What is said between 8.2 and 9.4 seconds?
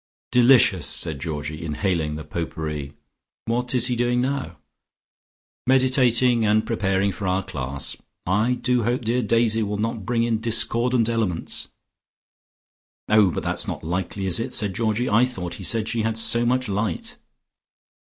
I do hope dear